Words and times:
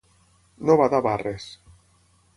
No 0.69 0.77
badar 0.81 1.03
barres. 1.09 1.47